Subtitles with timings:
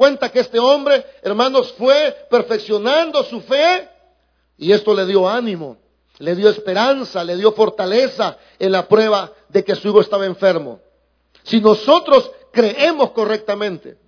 [0.00, 3.86] cuenta que este hombre, hermanos, fue perfeccionando su fe
[4.56, 5.76] y esto le dio ánimo,
[6.20, 10.80] le dio esperanza, le dio fortaleza en la prueba de que su hijo estaba enfermo.
[11.42, 13.98] Si nosotros creemos correctamente,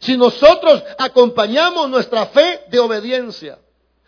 [0.00, 3.56] si nosotros acompañamos nuestra fe de obediencia,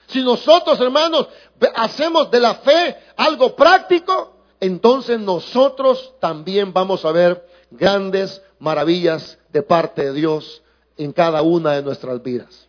[0.08, 1.28] si nosotros, hermanos,
[1.76, 9.62] hacemos de la fe algo práctico, entonces nosotros también vamos a ver grandes maravillas de
[9.62, 10.64] parte de Dios
[11.04, 12.68] en cada una de nuestras vidas.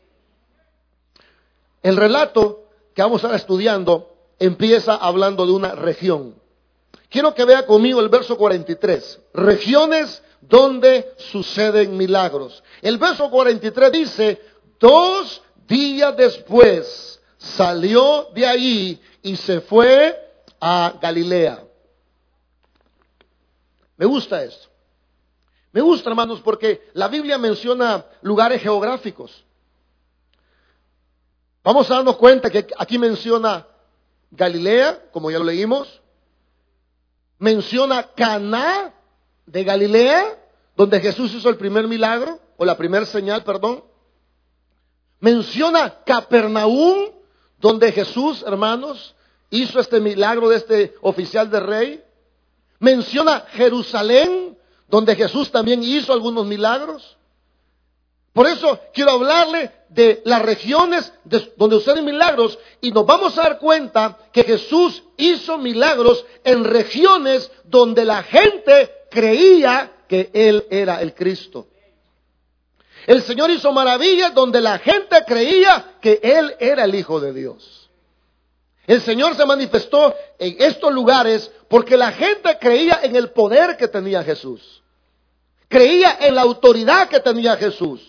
[1.84, 2.63] El relato
[2.94, 6.35] que vamos a estar estudiando empieza hablando de una región.
[7.09, 9.20] Quiero que vea conmigo el verso 43.
[9.34, 12.63] Regiones donde suceden milagros.
[12.82, 14.41] El verso 43 dice,
[14.79, 20.18] dos días después salió de ahí y se fue
[20.62, 21.63] a Galilea.
[23.98, 24.71] Me gusta esto.
[25.72, 29.46] Me gusta, hermanos, porque la Biblia menciona lugares geográficos.
[31.64, 33.68] Vamos a darnos cuenta que aquí menciona
[34.32, 36.02] Galilea, como ya lo leímos.
[37.38, 38.94] Menciona Caná
[39.46, 40.38] de Galilea,
[40.76, 43.84] donde Jesús hizo el primer milagro, o la primera señal, perdón.
[45.20, 47.10] Menciona Capernaum,
[47.60, 49.16] donde Jesús, hermanos,
[49.52, 52.04] hizo este milagro de este oficial de rey.
[52.80, 54.51] Menciona Jerusalén,
[54.91, 57.17] donde Jesús también hizo algunos milagros.
[58.34, 61.11] Por eso quiero hablarle de las regiones
[61.55, 67.50] donde suceden milagros y nos vamos a dar cuenta que Jesús hizo milagros en regiones
[67.63, 71.67] donde la gente creía que Él era el Cristo.
[73.07, 77.90] El Señor hizo maravillas donde la gente creía que Él era el Hijo de Dios.
[78.88, 83.88] El Señor se manifestó en estos lugares porque la gente creía en el poder que
[83.88, 84.81] tenía Jesús.
[85.72, 88.02] Creía en la autoridad que tenía Jesús.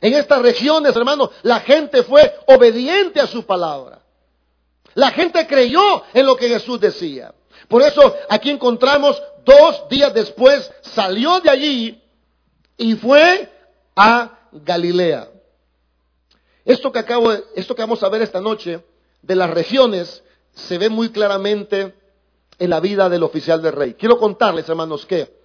[0.00, 4.00] En estas regiones, hermanos, la gente fue obediente a su palabra.
[4.94, 7.32] La gente creyó en lo que Jesús decía.
[7.68, 12.02] Por eso aquí encontramos dos días después salió de allí
[12.76, 13.48] y fue
[13.94, 15.28] a Galilea.
[16.64, 18.84] Esto que acabo, esto que vamos a ver esta noche
[19.22, 21.94] de las regiones se ve muy claramente
[22.58, 23.94] en la vida del oficial del rey.
[23.94, 25.41] Quiero contarles, hermanos, que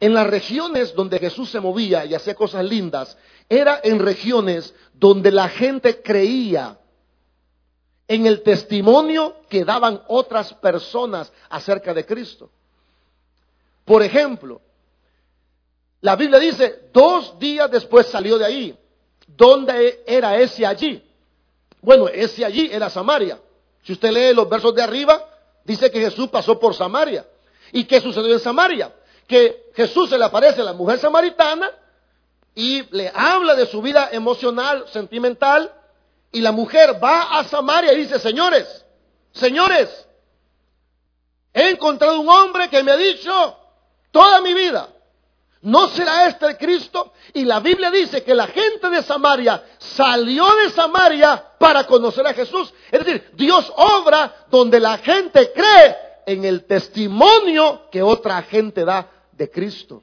[0.00, 3.16] en las regiones donde Jesús se movía y hacía cosas lindas,
[3.48, 6.78] era en regiones donde la gente creía
[8.06, 12.50] en el testimonio que daban otras personas acerca de Cristo.
[13.84, 14.60] Por ejemplo,
[16.00, 18.78] la Biblia dice, dos días después salió de ahí.
[19.26, 21.02] ¿Dónde era ese allí?
[21.82, 23.40] Bueno, ese allí era Samaria.
[23.82, 25.28] Si usted lee los versos de arriba,
[25.64, 27.26] dice que Jesús pasó por Samaria.
[27.72, 28.92] ¿Y qué sucedió en Samaria?
[29.28, 31.70] Que Jesús se le aparece a la mujer samaritana
[32.58, 35.72] y le habla de su vida emocional, sentimental,
[36.32, 38.84] y la mujer va a Samaria y dice, señores,
[39.30, 40.08] señores,
[41.54, 43.56] he encontrado un hombre que me ha dicho
[44.10, 44.88] toda mi vida,
[45.62, 47.12] ¿no será este el Cristo?
[47.32, 52.34] Y la Biblia dice que la gente de Samaria salió de Samaria para conocer a
[52.34, 52.72] Jesús.
[52.90, 55.96] Es decir, Dios obra donde la gente cree
[56.26, 59.08] en el testimonio que otra gente da
[59.38, 60.02] de Cristo.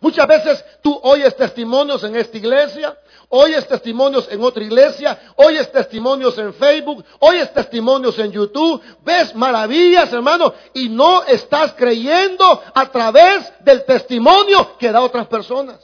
[0.00, 2.96] Muchas veces tú oyes testimonios en esta iglesia,
[3.28, 10.12] oyes testimonios en otra iglesia, oyes testimonios en Facebook, oyes testimonios en YouTube, ves maravillas,
[10.12, 15.80] hermano, y no estás creyendo a través del testimonio que da otras personas.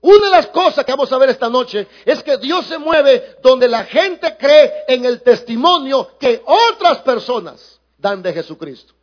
[0.00, 3.36] Una de las cosas que vamos a ver esta noche es que Dios se mueve
[3.42, 8.94] donde la gente cree en el testimonio que otras personas dan de Jesucristo.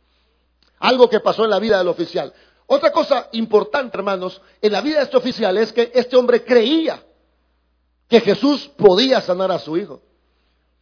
[0.78, 2.32] Algo que pasó en la vida del oficial.
[2.66, 7.02] Otra cosa importante, hermanos, en la vida de este oficial es que este hombre creía
[8.08, 10.02] que Jesús podía sanar a su hijo.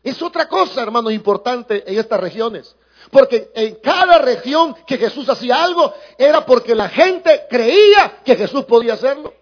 [0.02, 2.74] Es otra cosa, hermanos, importante en estas regiones.
[3.10, 8.64] Porque en cada región que Jesús hacía algo era porque la gente creía que Jesús
[8.64, 9.32] podía hacerlo.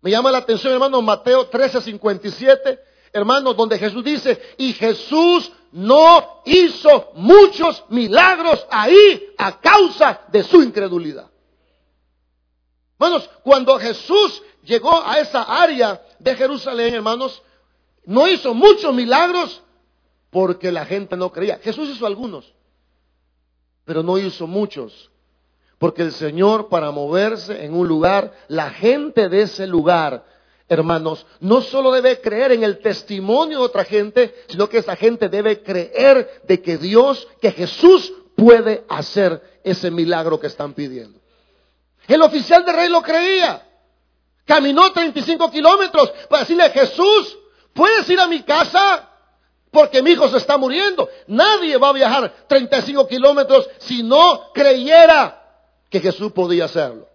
[0.00, 2.78] Me llama la atención, hermano, Mateo 13:57,
[3.12, 10.62] hermano, donde Jesús dice, y Jesús no hizo muchos milagros ahí a causa de su
[10.62, 11.30] incredulidad.
[12.98, 17.42] Hermanos, cuando Jesús llegó a esa área de Jerusalén, hermanos,
[18.04, 19.62] no hizo muchos milagros
[20.30, 21.58] porque la gente no creía.
[21.58, 22.52] Jesús hizo algunos,
[23.84, 25.10] pero no hizo muchos.
[25.78, 30.26] Porque el Señor para moverse en un lugar, la gente de ese lugar
[30.70, 35.28] hermanos, no solo debe creer en el testimonio de otra gente, sino que esa gente
[35.28, 41.18] debe creer de que Dios, que Jesús puede hacer ese milagro que están pidiendo.
[42.06, 43.66] El oficial de rey lo creía.
[44.44, 47.36] Caminó 35 kilómetros para decirle, Jesús,
[47.74, 49.08] ¿puedes ir a mi casa?
[49.72, 51.08] Porque mi hijo se está muriendo.
[51.26, 55.36] Nadie va a viajar 35 kilómetros si no creyera
[55.90, 57.08] que Jesús podía hacerlo.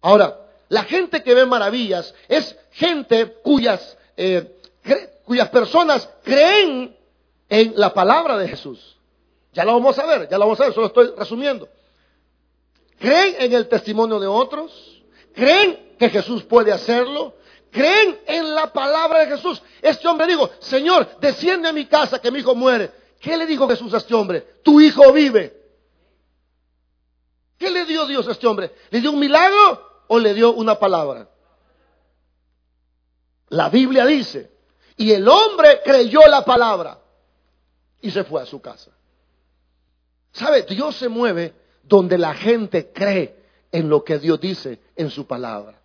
[0.00, 0.39] Ahora,
[0.70, 4.56] la gente que ve maravillas es gente cuyas, eh,
[5.24, 6.96] cuyas personas creen
[7.48, 8.96] en la palabra de Jesús.
[9.52, 11.68] Ya lo vamos a ver, ya lo vamos a ver, solo estoy resumiendo.
[13.00, 15.02] Creen en el testimonio de otros,
[15.34, 17.34] creen que Jesús puede hacerlo,
[17.72, 19.60] creen en la palabra de Jesús.
[19.82, 22.92] Este hombre dijo, Señor, desciende a mi casa que mi hijo muere.
[23.18, 24.46] ¿Qué le dijo Jesús a este hombre?
[24.62, 25.52] Tu hijo vive.
[27.58, 28.70] ¿Qué le dio Dios a este hombre?
[28.90, 31.28] ¿Le dio un milagro o le dio una palabra?
[33.50, 34.50] La Biblia dice,
[34.96, 36.98] y el hombre creyó la palabra
[38.00, 38.90] y se fue a su casa.
[40.32, 40.62] ¿Sabe?
[40.62, 41.54] Dios se mueve
[41.84, 43.36] donde la gente cree
[43.70, 45.80] en lo que Dios dice en su palabra.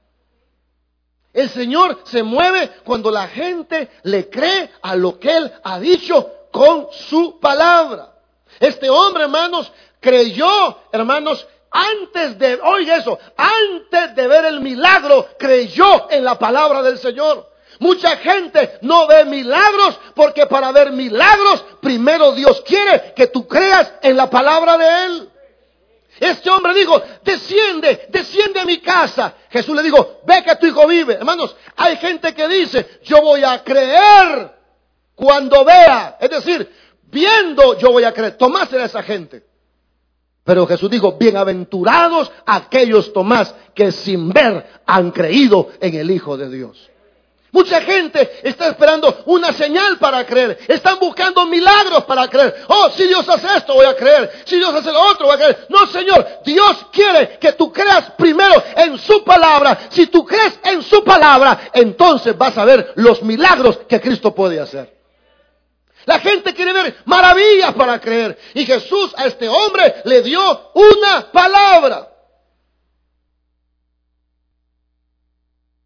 [1.31, 6.31] El Señor se mueve cuando la gente le cree a lo que Él ha dicho
[6.51, 8.15] con su palabra.
[8.59, 11.45] Este hombre, hermanos, creyó, hermanos,
[11.75, 17.51] antes de, oiga eso, antes de ver el milagro, creyó en la palabra del Señor.
[17.79, 23.91] Mucha gente no ve milagros porque para ver milagros, primero Dios quiere que tú creas
[24.01, 25.29] en la palabra de Él.
[26.17, 29.33] Este hombre dijo, desciende, desciende a mi casa.
[29.49, 31.15] Jesús le dijo, ve que tu hijo vive.
[31.15, 34.49] Hermanos, hay gente que dice, yo voy a creer
[35.13, 36.15] cuando vea.
[36.21, 36.71] Es decir,
[37.03, 38.37] viendo yo voy a creer.
[38.37, 39.54] Tomás era esa gente.
[40.45, 46.49] Pero Jesús dijo, bienaventurados aquellos Tomás que sin ver han creído en el Hijo de
[46.49, 46.91] Dios.
[47.51, 50.59] Mucha gente está esperando una señal para creer.
[50.67, 52.63] Están buscando milagros para creer.
[52.67, 54.43] Oh, si Dios hace esto, voy a creer.
[54.45, 55.65] Si Dios hace lo otro, voy a creer.
[55.69, 59.87] No, Señor, Dios quiere que tú creas primero en su palabra.
[59.89, 64.59] Si tú crees en su palabra, entonces vas a ver los milagros que Cristo puede
[64.59, 64.94] hacer.
[66.05, 68.37] La gente quiere ver maravillas para creer.
[68.53, 72.11] Y Jesús a este hombre le dio una palabra.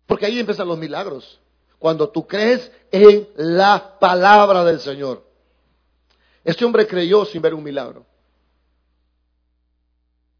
[0.06, 1.40] Porque ahí empiezan los milagros
[1.78, 5.24] cuando tú crees en la palabra del Señor.
[6.44, 8.06] Este hombre creyó sin ver un milagro.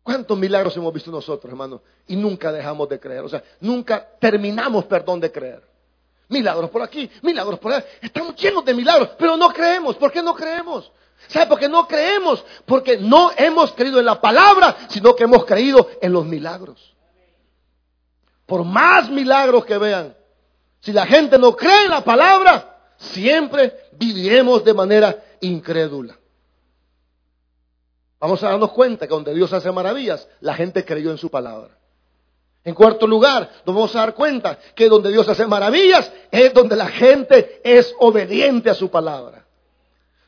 [0.04, 1.84] ¿Cuántos milagros hemos visto nosotros, hermano?
[2.08, 3.24] Y nunca dejamos de creer.
[3.24, 5.62] O sea, nunca terminamos, perdón, de creer.
[6.30, 7.86] Milagros por aquí, milagros por allá.
[8.02, 9.96] Estamos llenos de milagros, pero no creemos.
[9.96, 10.92] ¿Por qué no creemos?
[11.28, 12.46] ¿Sabe por qué no creemos?
[12.66, 16.96] Porque no hemos creído en la palabra, sino que hemos creído en los milagros.
[18.46, 20.16] Por más milagros que vean,
[20.82, 26.18] si la gente no cree en la palabra, siempre viviremos de manera incrédula.
[28.20, 31.79] Vamos a darnos cuenta que donde Dios hace maravillas, la gente creyó en su palabra.
[32.64, 36.76] En cuarto lugar, nos vamos a dar cuenta que donde Dios hace maravillas es donde
[36.76, 39.46] la gente es obediente a su palabra.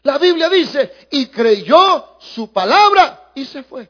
[0.03, 3.89] La Biblia dice, y creyó su palabra y se fue.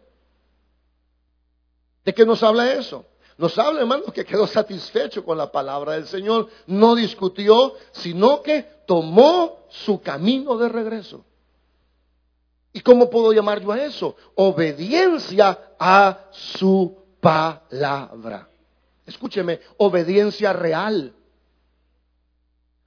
[2.03, 3.05] ¿De qué nos habla eso?
[3.37, 6.49] Nos habla, hermanos, que quedó satisfecho con la palabra del Señor.
[6.67, 11.23] No discutió, sino que tomó su camino de regreso.
[12.73, 14.15] ¿Y cómo puedo llamar yo a eso?
[14.35, 18.49] Obediencia a su palabra.
[19.05, 21.13] Escúcheme, obediencia real.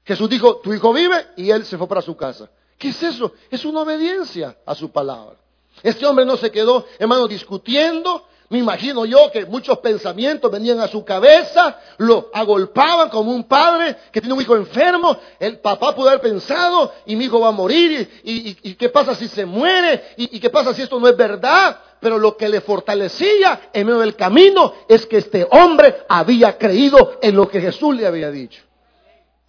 [0.04, 2.50] Jesús dijo, tu hijo vive y él se fue para su casa.
[2.76, 3.32] ¿Qué es eso?
[3.50, 5.36] Es una obediencia a su palabra.
[5.82, 10.88] Este hombre no se quedó, hermano, discutiendo, me imagino yo que muchos pensamientos venían a
[10.88, 15.16] su cabeza, lo agolpaban como un padre que tiene un hijo enfermo.
[15.40, 19.28] El papá pudo haber pensado, y mi hijo va a morir, y, qué pasa si
[19.28, 21.80] se muere, y, qué pasa si esto no es verdad.
[22.04, 27.18] Pero lo que le fortalecía en medio del camino es que este hombre había creído
[27.22, 28.62] en lo que Jesús le había dicho.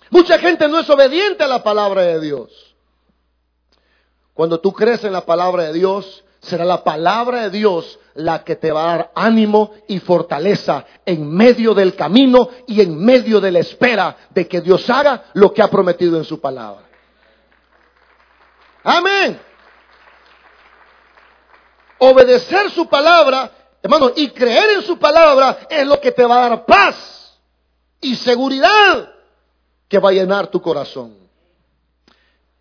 [0.09, 2.73] Mucha gente no es obediente a la palabra de Dios.
[4.33, 8.55] Cuando tú crees en la palabra de Dios, será la palabra de Dios la que
[8.55, 13.51] te va a dar ánimo y fortaleza en medio del camino y en medio de
[13.51, 16.85] la espera de que Dios haga lo que ha prometido en su palabra.
[18.81, 19.41] Amén.
[22.09, 26.49] Obedecer su palabra, hermano, y creer en su palabra es lo que te va a
[26.49, 27.39] dar paz
[27.99, 29.11] y seguridad
[29.87, 31.17] que va a llenar tu corazón.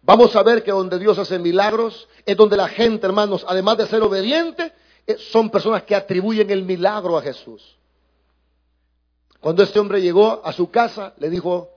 [0.00, 3.86] Vamos a ver que donde Dios hace milagros es donde la gente, hermanos, además de
[3.86, 4.72] ser obediente,
[5.06, 7.76] eh, son personas que atribuyen el milagro a Jesús.
[9.40, 11.68] Cuando este hombre llegó a su casa, le dijo,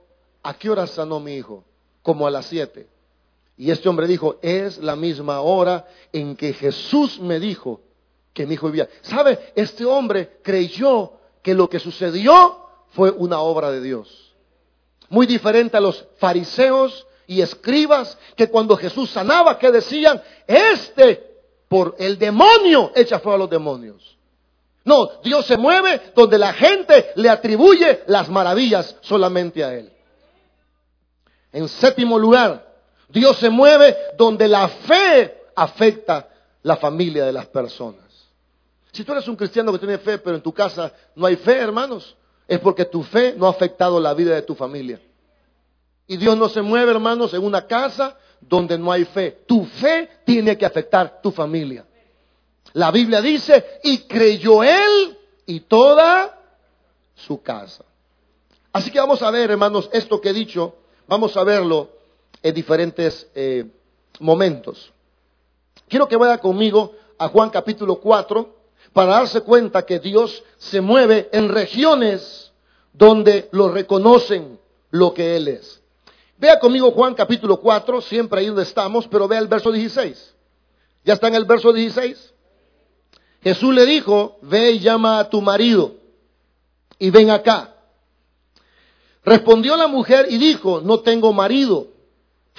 [0.42, 1.64] ¿a qué hora sanó mi hijo?
[2.02, 2.88] Como a las siete.
[3.58, 7.80] Y este hombre dijo, es la misma hora en que Jesús me dijo
[8.32, 8.88] que mi hijo vivía.
[9.02, 9.52] ¿Sabe?
[9.56, 12.56] Este hombre creyó que lo que sucedió
[12.90, 14.32] fue una obra de Dios.
[15.08, 21.26] Muy diferente a los fariseos y escribas que cuando Jesús sanaba, que decían, este
[21.66, 24.16] por el demonio echa fuera a los demonios.
[24.84, 29.92] No, Dios se mueve donde la gente le atribuye las maravillas solamente a Él.
[31.52, 32.67] En séptimo lugar,
[33.08, 36.28] Dios se mueve donde la fe afecta
[36.62, 38.04] la familia de las personas.
[38.92, 41.56] Si tú eres un cristiano que tiene fe, pero en tu casa no hay fe,
[41.56, 45.00] hermanos, es porque tu fe no ha afectado la vida de tu familia.
[46.06, 49.42] Y Dios no se mueve, hermanos, en una casa donde no hay fe.
[49.46, 51.84] Tu fe tiene que afectar tu familia.
[52.72, 56.38] La Biblia dice, y creyó él y toda
[57.14, 57.84] su casa.
[58.72, 61.97] Así que vamos a ver, hermanos, esto que he dicho, vamos a verlo
[62.42, 63.64] en diferentes eh,
[64.20, 64.92] momentos.
[65.88, 68.56] Quiero que vaya conmigo a Juan capítulo 4
[68.92, 72.52] para darse cuenta que Dios se mueve en regiones
[72.92, 74.58] donde lo reconocen
[74.90, 75.82] lo que Él es.
[76.38, 80.34] Vea conmigo Juan capítulo 4, siempre ahí donde estamos, pero vea el verso 16.
[81.04, 82.34] ¿Ya está en el verso 16?
[83.42, 85.94] Jesús le dijo, ve y llama a tu marido
[86.98, 87.74] y ven acá.
[89.24, 91.88] Respondió la mujer y dijo, no tengo marido.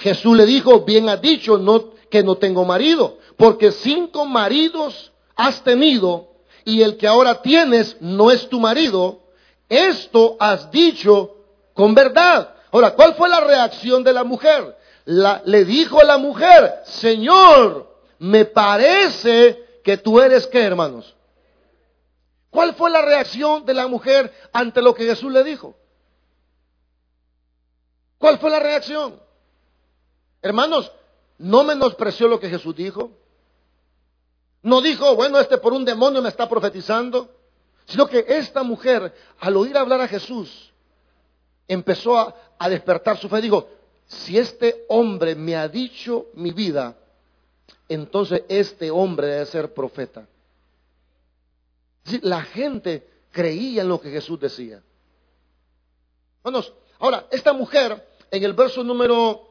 [0.00, 5.62] Jesús le dijo, bien has dicho no, que no tengo marido, porque cinco maridos has
[5.62, 6.28] tenido
[6.64, 9.20] y el que ahora tienes no es tu marido.
[9.68, 11.36] Esto has dicho
[11.74, 12.54] con verdad.
[12.72, 14.76] Ahora, ¿cuál fue la reacción de la mujer?
[15.06, 21.16] le dijo la mujer, Señor, me parece que tú eres qué, hermanos?
[22.50, 25.74] ¿Cuál fue la reacción de la mujer ante lo que Jesús le dijo?
[28.18, 29.20] ¿Cuál fue la reacción?
[30.42, 30.90] Hermanos,
[31.38, 33.10] no menospreció lo que Jesús dijo.
[34.62, 37.30] No dijo, bueno, este por un demonio me está profetizando.
[37.86, 40.72] Sino que esta mujer, al oír hablar a Jesús,
[41.66, 43.40] empezó a, despertar su fe.
[43.40, 43.68] Dijo,
[44.06, 46.96] si este hombre me ha dicho mi vida,
[47.88, 50.26] entonces este hombre debe ser profeta.
[52.22, 54.82] La gente creía en lo que Jesús decía.
[56.98, 59.49] ahora, esta mujer en el verso número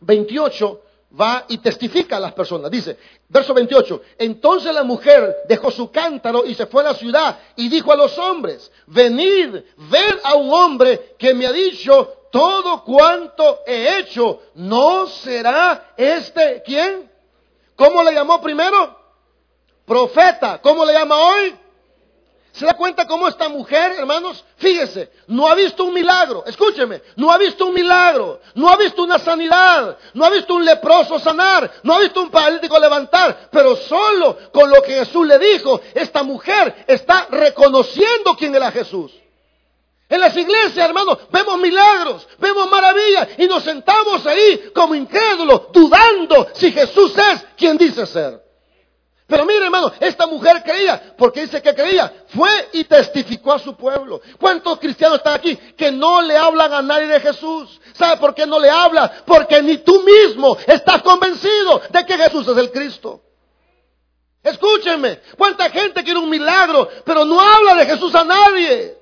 [0.00, 0.82] 28
[1.18, 2.70] va y testifica a las personas.
[2.70, 2.96] Dice,
[3.28, 7.68] verso 28, entonces la mujer dejó su cántaro y se fue a la ciudad y
[7.68, 13.60] dijo a los hombres, venid, ver a un hombre que me ha dicho todo cuanto
[13.66, 14.40] he hecho.
[14.54, 17.10] ¿No será este quién?
[17.74, 18.98] ¿Cómo le llamó primero?
[19.84, 20.60] Profeta.
[20.60, 21.56] ¿Cómo le llama hoy?
[22.56, 24.42] ¿Se da cuenta cómo esta mujer, hermanos?
[24.56, 26.42] Fíjese, no ha visto un milagro.
[26.46, 28.40] Escúcheme, no ha visto un milagro.
[28.54, 29.98] No ha visto una sanidad.
[30.14, 31.70] No ha visto un leproso sanar.
[31.82, 33.50] No ha visto un paralítico levantar.
[33.52, 39.12] Pero solo con lo que Jesús le dijo, esta mujer está reconociendo quién era Jesús.
[40.08, 46.48] En las iglesias, hermanos, vemos milagros, vemos maravillas y nos sentamos ahí como incrédulos, dudando
[46.54, 48.45] si Jesús es quien dice ser.
[49.26, 53.76] Pero mire, hermano, esta mujer creía, porque dice que creía, fue y testificó a su
[53.76, 54.20] pueblo.
[54.38, 57.80] ¿Cuántos cristianos están aquí que no le hablan a nadie de Jesús?
[57.94, 59.24] ¿Sabe por qué no le habla?
[59.26, 63.20] Porque ni tú mismo estás convencido de que Jesús es el Cristo.
[64.44, 68.95] Escúchenme, cuánta gente quiere un milagro, pero no habla de Jesús a nadie.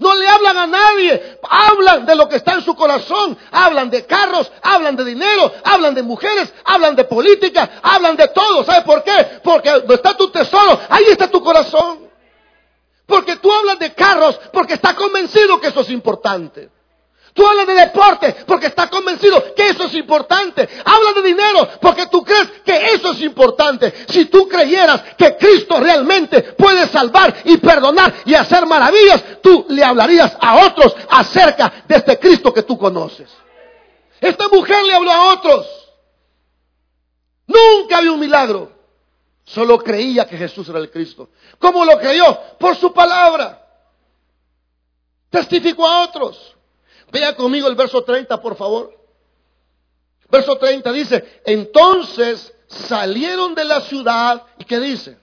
[0.00, 1.38] No le hablan a nadie.
[1.42, 3.36] Hablan de lo que está en su corazón.
[3.52, 8.64] Hablan de carros, hablan de dinero, hablan de mujeres, hablan de política, hablan de todo.
[8.64, 9.40] ¿Sabe por qué?
[9.44, 12.08] Porque donde está tu tesoro, ahí está tu corazón.
[13.04, 16.70] Porque tú hablas de carros porque está convencido que eso es importante.
[17.40, 20.68] Tú de deporte porque estás convencido que eso es importante.
[20.84, 24.04] Hablas de dinero porque tú crees que eso es importante.
[24.08, 29.82] Si tú creyeras que Cristo realmente puede salvar y perdonar y hacer maravillas, tú le
[29.82, 33.30] hablarías a otros acerca de este Cristo que tú conoces.
[34.20, 35.66] Esta mujer le habló a otros.
[37.46, 38.70] Nunca vio un milagro.
[39.44, 41.30] Solo creía que Jesús era el Cristo.
[41.58, 42.38] ¿Cómo lo creyó?
[42.58, 43.66] Por su palabra.
[45.30, 46.59] Testificó a otros.
[47.10, 48.98] Vea conmigo el verso 30, por favor.
[50.30, 55.18] Verso 30 dice, entonces salieron de la ciudad y ¿qué dice?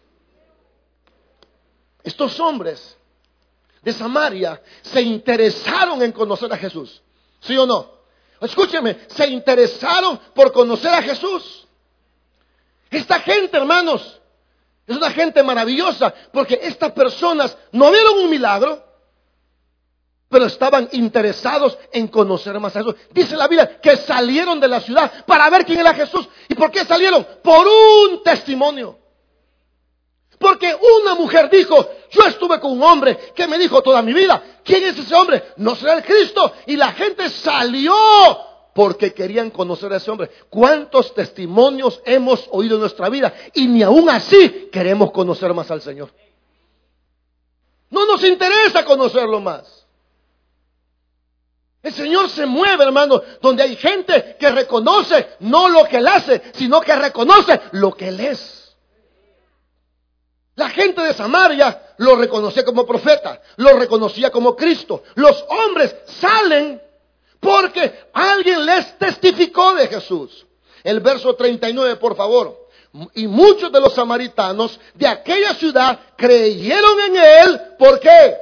[2.03, 2.98] Estos hombres
[3.82, 7.01] de Samaria se interesaron en conocer a Jesús.
[7.39, 7.98] ¿Sí o no?
[8.41, 11.67] Escúcheme, se interesaron por conocer a Jesús.
[12.89, 14.20] Esta gente, hermanos,
[14.86, 18.87] es una gente maravillosa porque estas personas no vieron un milagro,
[20.29, 22.96] pero estaban interesados en conocer más a Jesús.
[23.12, 26.27] Dice la Biblia que salieron de la ciudad para ver quién era Jesús.
[26.50, 27.25] ¿Y por qué salieron?
[27.41, 28.98] Por un testimonio.
[30.38, 31.75] Porque una mujer dijo,
[32.12, 35.43] Yo estuve con un hombre que me dijo toda mi vida, ¿quién es ese hombre?
[35.57, 36.51] No será el Cristo.
[36.67, 37.96] Y la gente salió
[38.75, 40.29] porque querían conocer a ese hombre.
[40.50, 43.34] ¿Cuántos testimonios hemos oído en nuestra vida?
[43.53, 46.12] Y ni aún así queremos conocer más al Señor.
[47.89, 49.76] No nos interesa conocerlo más.
[51.88, 56.41] El Señor se mueve, hermano, donde hay gente que reconoce no lo que Él hace,
[56.53, 58.75] sino que reconoce lo que Él es.
[60.56, 65.03] La gente de Samaria lo reconocía como profeta, lo reconocía como Cristo.
[65.15, 66.82] Los hombres salen
[67.39, 70.46] porque alguien les testificó de Jesús.
[70.84, 72.67] El verso 39, por favor.
[73.13, 77.62] Y muchos de los samaritanos de aquella ciudad creyeron en él.
[77.79, 78.36] ¿Por qué?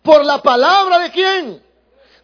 [0.00, 1.69] Por la palabra de quién?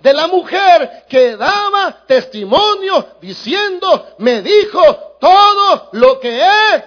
[0.06, 4.80] De la mujer que daba testimonio diciendo, me dijo
[5.18, 6.84] todo lo que es.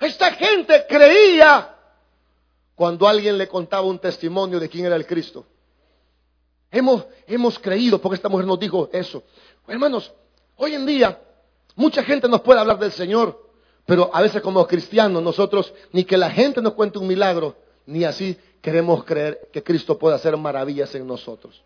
[0.00, 1.74] Esta gente creía
[2.74, 5.46] cuando alguien le contaba un testimonio de quién era el Cristo.
[6.70, 9.22] Hemos, hemos creído porque esta mujer nos dijo eso.
[9.66, 10.12] Hermanos,
[10.56, 11.18] hoy en día
[11.74, 13.48] mucha gente nos puede hablar del Señor,
[13.86, 18.04] pero a veces como cristianos nosotros ni que la gente nos cuente un milagro, ni
[18.04, 21.62] así queremos creer que Cristo puede hacer maravillas en nosotros.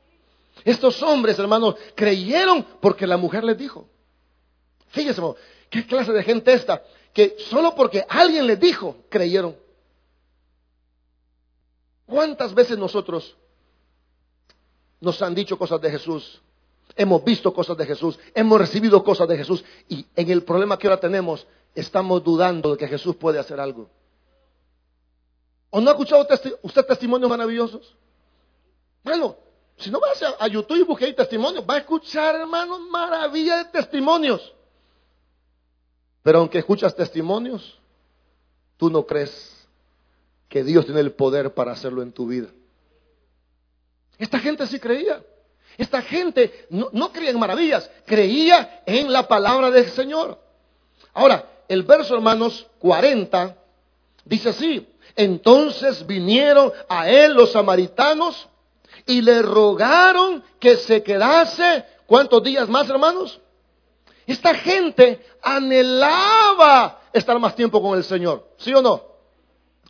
[0.64, 3.88] Estos hombres, hermanos, creyeron porque la mujer les dijo.
[4.88, 5.22] Fíjense,
[5.68, 9.56] qué clase de gente esta, que solo porque alguien les dijo, creyeron.
[12.06, 13.36] ¿Cuántas veces nosotros
[15.00, 16.42] nos han dicho cosas de Jesús,
[16.96, 20.86] hemos visto cosas de Jesús, hemos recibido cosas de Jesús y en el problema que
[20.86, 23.88] ahora tenemos estamos dudando de que Jesús puede hacer algo.
[25.70, 26.26] ¿O no ha escuchado
[26.62, 27.96] usted testimonios maravillosos?
[29.04, 29.36] Bueno,
[29.80, 33.64] si no va a, YouTube y busque ahí testimonios, va a escuchar, hermanos, maravilla de
[33.66, 34.54] testimonios.
[36.22, 37.78] Pero aunque escuchas testimonios,
[38.76, 39.68] tú no crees
[40.48, 42.48] que Dios tiene el poder para hacerlo en tu vida.
[44.18, 45.22] Esta gente sí creía.
[45.78, 50.38] Esta gente no, creía en maravillas, creía en la palabra del Señor.
[51.14, 53.56] Ahora, el verso, hermanos, 40,
[54.26, 54.86] dice así.
[55.16, 58.48] Entonces vinieron a él los samaritanos
[59.06, 61.84] y le rogaron que se quedase.
[62.06, 63.40] ¿Cuántos días más, hermanos?
[64.26, 68.48] Esta gente anhelaba estar más tiempo con el Señor.
[68.58, 69.10] ¿Sí o no?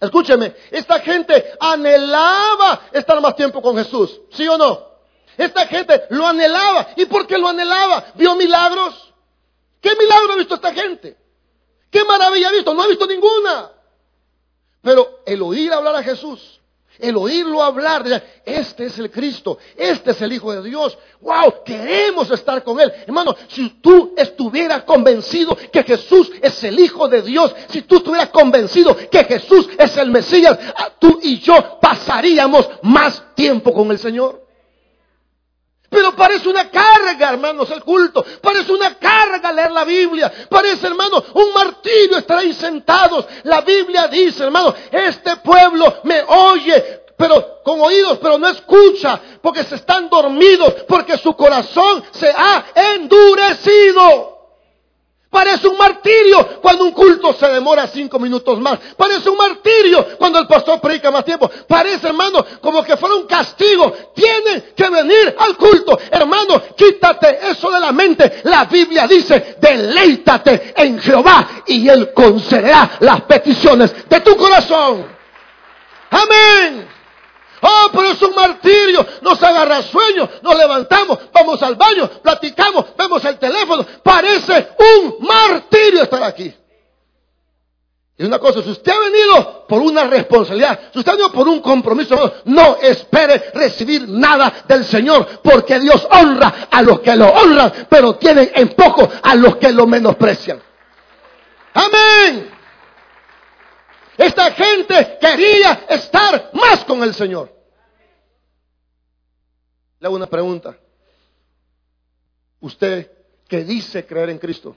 [0.01, 4.91] Escúcheme, esta gente anhelaba estar más tiempo con Jesús, ¿sí o no?
[5.37, 6.89] Esta gente lo anhelaba.
[6.97, 8.07] ¿Y por qué lo anhelaba?
[8.15, 9.13] ¿Vio milagros?
[9.81, 11.17] ¿Qué milagro ha visto esta gente?
[11.91, 12.73] ¿Qué maravilla ha visto?
[12.75, 13.73] No ha visto ninguna.
[14.83, 16.60] Pero el oír hablar a Jesús
[16.99, 18.05] el oírlo hablar,
[18.45, 20.99] este es el Cristo, este es el Hijo de Dios.
[21.21, 22.93] Wow, queremos estar con Él.
[23.07, 28.31] Hermano, si tú estuvieras convencido que Jesús es el Hijo de Dios, si tú estuvieras
[28.31, 33.99] convencido que Jesús es el Mesías, ah, tú y yo pasaríamos más tiempo con el
[33.99, 34.50] Señor.
[36.01, 38.25] Pero parece una carga, hermanos, el culto.
[38.41, 40.33] Parece una carga leer la Biblia.
[40.49, 43.27] Parece, hermano, un martirio estar ahí sentados.
[43.43, 49.63] La Biblia dice, hermano, este pueblo me oye, pero con oídos, pero no escucha, porque
[49.63, 54.30] se están dormidos, porque su corazón se ha endurecido.
[55.31, 58.81] Parece un martirio cuando un culto se demora cinco minutos más.
[58.97, 61.49] Parece un martirio cuando el pastor predica más tiempo.
[61.69, 63.93] Parece, hermano, como que fuera un castigo.
[64.13, 65.97] Tiene que venir al culto.
[66.11, 68.41] Hermano, quítate eso de la mente.
[68.45, 75.07] La Biblia dice, deleítate en Jehová y Él concederá las peticiones de tu corazón.
[76.11, 77.00] Amén.
[77.63, 79.07] Oh, pero es un martirio.
[79.23, 83.85] Nos agarra sueño, nos levantamos, vamos al baño, platicamos, vemos el teléfono.
[84.03, 86.55] Parece un martirio estar aquí.
[88.21, 91.49] Y una cosa, si usted ha venido por una responsabilidad, si usted ha venido por
[91.49, 97.29] un compromiso, no espere recibir nada del Señor, porque Dios honra a los que lo
[97.29, 100.61] honran, pero tienen en poco a los que lo menosprecian.
[101.73, 102.60] Amén.
[104.21, 107.51] Esta gente quería estar más con el Señor.
[109.99, 110.79] Le hago una pregunta.
[112.61, 113.11] Usted
[113.49, 114.77] que dice creer en Cristo,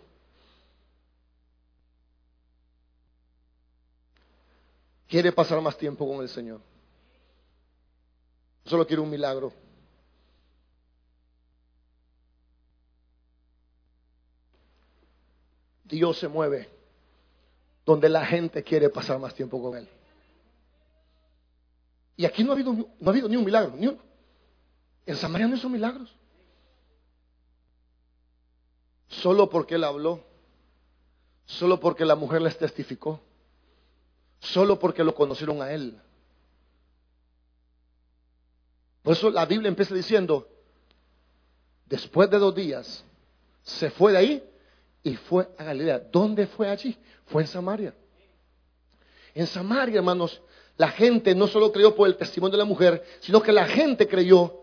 [5.10, 6.62] quiere pasar más tiempo con el Señor.
[8.64, 9.52] Solo quiere un milagro.
[15.84, 16.83] Dios se mueve
[17.86, 19.88] donde la gente quiere pasar más tiempo con Él.
[22.16, 24.00] Y aquí no ha habido, no ha habido ni un milagro, ni uno.
[25.06, 26.16] En Samaria no hizo milagros.
[29.08, 30.24] Solo porque Él habló,
[31.46, 33.20] solo porque la mujer les testificó,
[34.40, 36.00] solo porque lo conocieron a Él.
[39.02, 40.48] Por eso la Biblia empieza diciendo,
[41.86, 43.04] después de dos días,
[43.64, 44.53] se fue de ahí
[45.04, 46.00] y fue a Galilea.
[46.12, 46.98] ¿Dónde fue allí?
[47.26, 47.94] Fue en Samaria.
[49.36, 50.42] En Samaria, hermanos,
[50.78, 54.08] la gente no solo creyó por el testimonio de la mujer, sino que la gente
[54.08, 54.62] creyó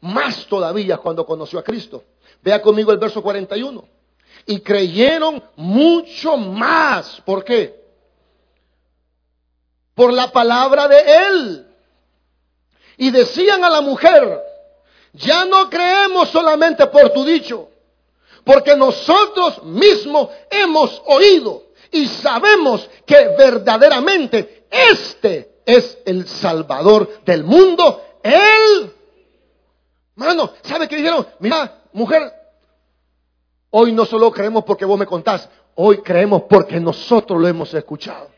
[0.00, 2.04] más todavía cuando conoció a Cristo.
[2.42, 3.86] Vea conmigo el verso 41.
[4.46, 7.20] Y creyeron mucho más.
[7.22, 7.80] ¿Por qué?
[9.94, 11.66] Por la palabra de Él.
[12.96, 14.40] Y decían a la mujer,
[15.12, 17.68] ya no creemos solamente por tu dicho,
[18.44, 28.02] porque nosotros mismos hemos oído y sabemos que verdaderamente este es el Salvador del mundo,
[28.22, 28.92] Él.
[30.14, 31.26] Mano, ¿sabe qué dijeron?
[31.38, 32.32] Mira, mujer,
[33.70, 38.28] hoy no solo creemos porque vos me contás, hoy creemos porque nosotros lo hemos escuchado.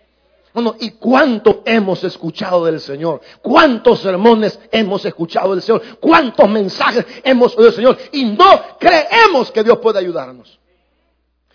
[0.55, 3.23] Bueno, ¿y cuánto hemos escuchado del Señor?
[3.41, 5.83] ¿Cuántos sermones hemos escuchado del Señor?
[5.99, 7.99] ¿Cuántos mensajes hemos oído del Señor?
[8.13, 10.59] Y no creemos que Dios puede ayudarnos.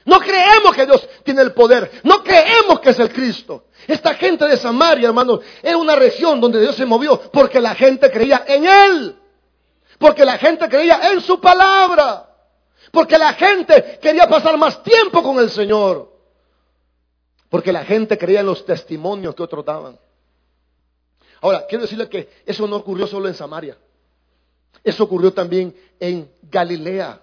[0.03, 2.01] No creemos que Dios tiene el poder.
[2.03, 3.65] No creemos que es el Cristo.
[3.85, 8.09] Esta gente de Samaria, hermanos, es una región donde Dios se movió porque la gente
[8.09, 9.19] creía en Él.
[9.99, 12.29] Porque la gente creía en su palabra.
[12.91, 16.16] Porque la gente quería pasar más tiempo con el Señor.
[17.49, 19.97] Porque la gente creía en los testimonios que otros daban.
[21.41, 23.77] Ahora, quiero decirle que eso no ocurrió solo en Samaria.
[24.83, 27.21] Eso ocurrió también en Galilea.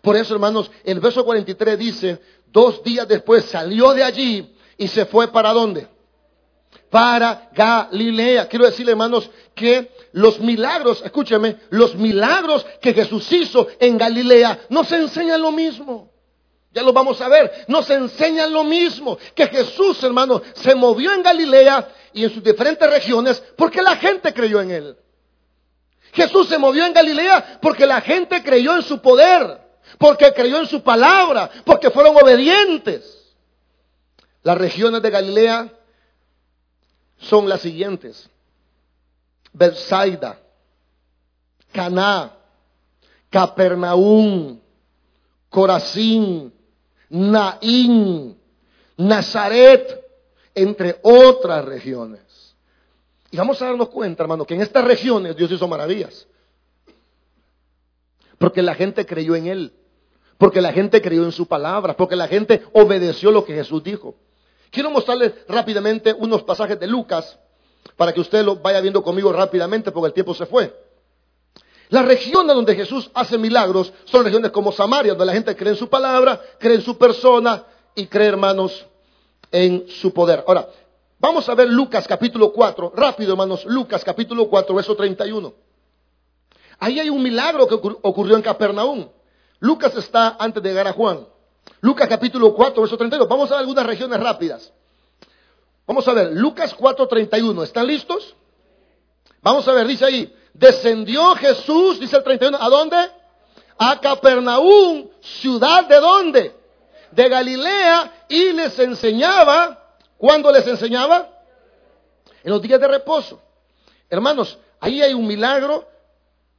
[0.00, 5.06] Por eso, hermanos, el verso 43 dice, dos días después salió de allí y se
[5.06, 5.88] fue para dónde?
[6.90, 8.48] Para Galilea.
[8.48, 14.90] Quiero decirle, hermanos, que los milagros, escúcheme, los milagros que Jesús hizo en Galilea nos
[14.92, 16.11] enseñan lo mismo.
[16.72, 17.64] Ya lo vamos a ver.
[17.68, 19.18] Nos enseñan lo mismo.
[19.34, 24.32] Que Jesús, hermano, se movió en Galilea y en sus diferentes regiones porque la gente
[24.32, 24.96] creyó en él.
[26.12, 29.60] Jesús se movió en Galilea porque la gente creyó en su poder,
[29.98, 33.18] porque creyó en su palabra, porque fueron obedientes.
[34.42, 35.72] Las regiones de Galilea
[37.18, 38.28] son las siguientes.
[39.52, 40.38] Bethsaida,
[41.72, 42.32] Caná,
[43.30, 44.60] Capernaum,
[45.48, 46.52] Corazín,
[47.12, 48.38] Naín,
[48.96, 50.02] Nazaret,
[50.54, 52.20] entre otras regiones.
[53.30, 56.26] Y vamos a darnos cuenta, hermano, que en estas regiones Dios hizo maravillas.
[58.38, 59.72] Porque la gente creyó en Él.
[60.38, 61.96] Porque la gente creyó en su palabra.
[61.96, 64.14] Porque la gente obedeció lo que Jesús dijo.
[64.70, 67.38] Quiero mostrarles rápidamente unos pasajes de Lucas
[67.96, 70.74] para que usted lo vaya viendo conmigo rápidamente porque el tiempo se fue.
[71.92, 75.78] Las regiones donde Jesús hace milagros son regiones como Samaria, donde la gente cree en
[75.78, 78.86] su palabra, cree en su persona y cree, hermanos,
[79.50, 80.42] en su poder.
[80.46, 80.70] Ahora,
[81.18, 85.52] vamos a ver Lucas capítulo 4, rápido, hermanos, Lucas capítulo 4, verso 31.
[86.78, 89.10] Ahí hay un milagro que ocurrió en Capernaum.
[89.58, 91.26] Lucas está antes de llegar a Juan.
[91.82, 93.28] Lucas capítulo 4, verso 32.
[93.28, 94.72] Vamos a ver algunas regiones rápidas.
[95.86, 97.62] Vamos a ver, Lucas 4, 31.
[97.64, 98.34] ¿Están listos?
[99.42, 102.96] Vamos a ver, dice ahí, descendió Jesús, dice el 31, ¿a dónde?
[103.78, 106.56] A Capernaum, ciudad de dónde?
[107.10, 111.28] De Galilea, y les enseñaba, ¿cuándo les enseñaba?
[112.42, 113.40] En los días de reposo.
[114.08, 115.86] Hermanos, ahí hay un milagro,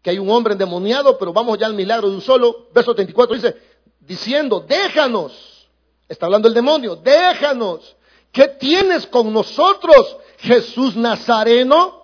[0.02, 2.68] que hay un hombre endemoniado, pero vamos ya al milagro de un solo.
[2.74, 3.58] Verso 34 dice,
[4.00, 5.68] diciendo, déjanos,
[6.10, 7.96] está hablando el demonio, déjanos,
[8.32, 12.03] ¿qué tienes con nosotros, Jesús Nazareno?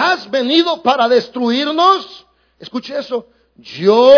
[0.00, 2.24] ¿Has venido para destruirnos?
[2.56, 3.26] Escuche eso.
[3.56, 4.14] Yo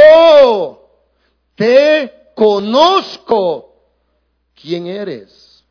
[1.55, 3.77] te conozco
[4.55, 5.65] quién eres.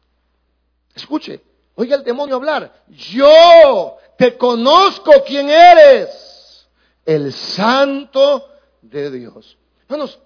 [0.95, 1.43] Escuche,
[1.75, 2.85] oiga el demonio hablar.
[2.87, 6.67] Yo te conozco quién eres.
[7.05, 8.49] El santo
[8.81, 9.59] de Dios.
[9.83, 10.17] Hermanos,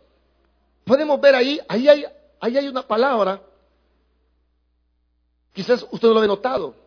[0.85, 2.05] podemos ver ahí, ahí hay,
[2.39, 3.41] ahí hay una palabra.
[5.51, 6.82] Quizás usted no lo ha notado.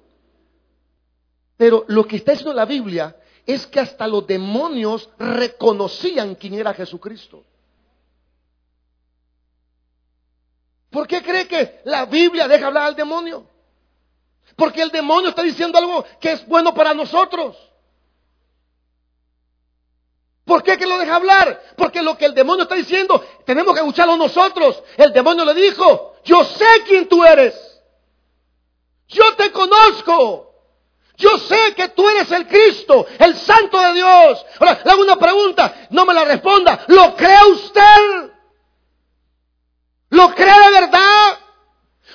[1.56, 3.16] Pero lo que está diciendo la Biblia
[3.46, 7.44] es que hasta los demonios reconocían quién era Jesucristo.
[10.90, 13.46] ¿Por qué cree que la Biblia deja hablar al demonio?
[14.56, 17.56] Porque el demonio está diciendo algo que es bueno para nosotros.
[20.44, 21.60] ¿Por qué que lo deja hablar?
[21.76, 24.82] Porque lo que el demonio está diciendo, tenemos que escucharlo nosotros.
[24.96, 27.54] El demonio le dijo, yo sé quién tú eres.
[29.08, 30.45] Yo te conozco.
[31.16, 34.46] Yo sé que tú eres el Cristo, el Santo de Dios.
[34.60, 36.84] Ahora, le hago una pregunta, no me la responda.
[36.88, 38.30] ¿Lo cree usted?
[40.10, 41.38] ¿Lo cree de verdad?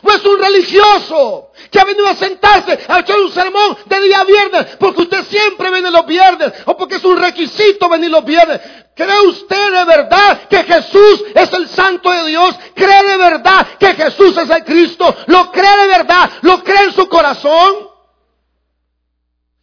[0.04, 4.24] O es un religioso que ha venido a sentarse a echar un sermón de día
[4.24, 8.62] viernes porque usted siempre viene los viernes o porque es un requisito venir los viernes.
[8.96, 12.56] ¿Cree usted de verdad que Jesús es el Santo de Dios?
[12.74, 15.16] ¿Cree de verdad que Jesús es el Cristo?
[15.28, 16.32] ¿Lo cree de verdad?
[16.42, 17.91] ¿Lo cree en su corazón?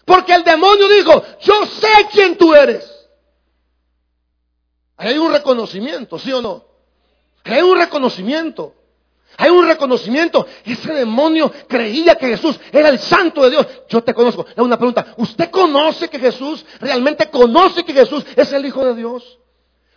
[0.09, 2.90] Porque el demonio dijo, yo sé quién tú eres.
[4.97, 6.64] Hay un reconocimiento, ¿sí o no?
[7.44, 8.75] Hay un reconocimiento.
[9.37, 10.47] Hay un reconocimiento.
[10.64, 13.66] Ese demonio creía que Jesús era el santo de Dios.
[13.90, 14.47] Yo te conozco.
[14.49, 15.14] Es una pregunta.
[15.18, 19.38] ¿Usted conoce que Jesús, realmente conoce que Jesús es el Hijo de Dios?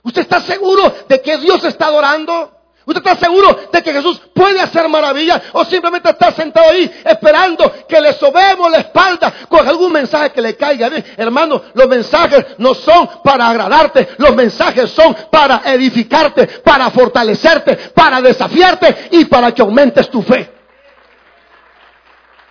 [0.03, 2.60] ¿Usted está seguro de que Dios está adorando?
[2.91, 5.41] ¿Usted está seguro de que Jesús puede hacer maravillas?
[5.53, 10.41] ¿O simplemente está sentado ahí esperando que le sobemos la espalda con algún mensaje que
[10.41, 11.05] le caiga bien?
[11.15, 14.09] Hermano, los mensajes no son para agradarte.
[14.17, 20.51] Los mensajes son para edificarte, para fortalecerte, para desafiarte y para que aumentes tu fe.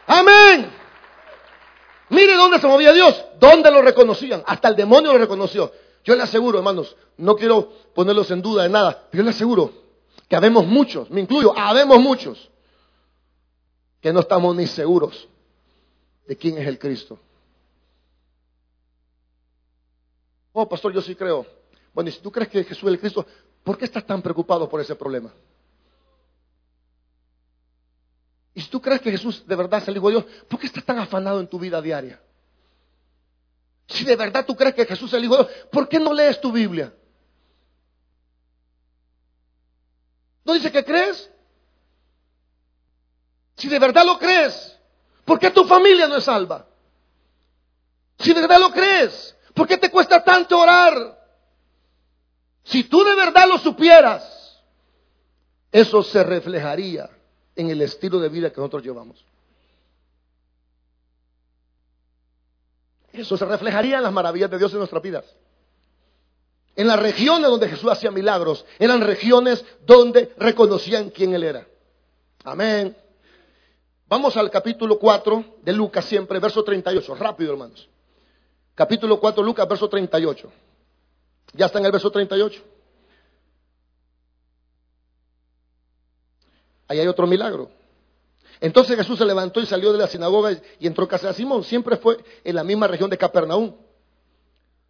[0.06, 0.72] Amén.
[2.08, 3.26] Mire dónde se movía Dios.
[3.38, 4.42] ¿Dónde lo reconocían?
[4.46, 5.70] Hasta el demonio lo reconoció.
[6.02, 9.89] Yo le aseguro, hermanos, no quiero ponerlos en duda de nada, pero yo le aseguro
[10.30, 12.48] que habemos muchos, me incluyo, habemos muchos,
[14.00, 15.28] que no estamos ni seguros
[16.28, 17.18] de quién es el Cristo.
[20.52, 21.44] Oh, pastor, yo sí creo.
[21.92, 23.26] Bueno, y si tú crees que Jesús es el Cristo,
[23.64, 25.34] ¿por qué estás tan preocupado por ese problema?
[28.54, 30.66] Y si tú crees que Jesús de verdad es el Hijo de Dios, ¿por qué
[30.66, 32.22] estás tan afanado en tu vida diaria?
[33.88, 36.12] Si de verdad tú crees que Jesús es el Hijo de Dios, ¿por qué no
[36.12, 36.94] lees tu Biblia?
[40.44, 41.30] ¿No dice que crees?
[43.56, 44.78] Si de verdad lo crees,
[45.24, 46.66] ¿por qué tu familia no es salva?
[48.18, 51.18] Si de verdad lo crees, ¿por qué te cuesta tanto orar?
[52.64, 54.62] Si tú de verdad lo supieras,
[55.72, 57.08] eso se reflejaría
[57.56, 59.24] en el estilo de vida que nosotros llevamos.
[63.12, 65.24] Eso se reflejaría en las maravillas de Dios en nuestras vidas.
[66.80, 71.66] En las regiones donde Jesús hacía milagros, eran regiones donde reconocían quién Él era.
[72.42, 72.96] Amén.
[74.08, 77.14] Vamos al capítulo 4 de Lucas siempre, verso 38.
[77.16, 77.86] Rápido, hermanos.
[78.74, 80.50] Capítulo 4, Lucas, verso 38.
[81.52, 82.62] ¿Ya está en el verso 38?
[86.88, 87.68] Ahí hay otro milagro.
[88.58, 91.62] Entonces Jesús se levantó y salió de la sinagoga y entró a casa de Simón.
[91.62, 93.74] Siempre fue en la misma región de Capernaum.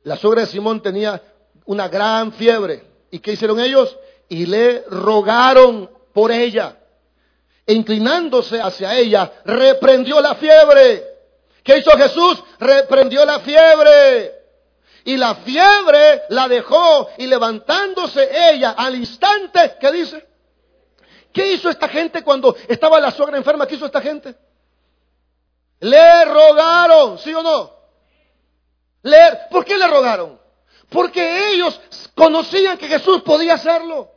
[0.04, 1.20] La suegra de Simón tenía
[1.66, 2.84] una gran fiebre.
[3.10, 3.96] ¿Y qué hicieron ellos?
[4.28, 6.76] Y le rogaron por ella.
[7.66, 11.04] E inclinándose hacia ella, reprendió la fiebre.
[11.62, 12.42] ¿Qué hizo Jesús?
[12.58, 14.34] Reprendió la fiebre.
[15.04, 20.26] Y la fiebre la dejó y levantándose ella al instante, ¿qué dice?
[21.32, 23.66] ¿Qué hizo esta gente cuando estaba la suegra enferma?
[23.66, 24.34] ¿Qué hizo esta gente?
[25.80, 27.72] Le rogaron, ¿sí o no?
[29.02, 29.16] Le,
[29.50, 30.39] ¿Por qué le rogaron?
[30.90, 31.80] Porque ellos
[32.14, 34.10] conocían que Jesús podía hacerlo.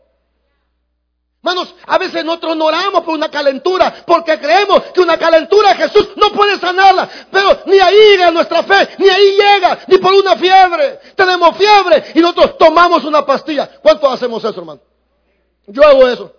[1.43, 6.11] Hermanos, a veces nosotros no oramos por una calentura, porque creemos que una calentura Jesús
[6.15, 7.09] no puede sanarla.
[7.29, 10.99] Pero ni ahí llega nuestra fe, ni ahí llega, ni por una fiebre.
[11.15, 13.69] Tenemos fiebre y nosotros tomamos una pastilla.
[13.81, 14.79] ¿Cuánto hacemos eso, hermano?
[15.67, 16.33] Yo hago eso.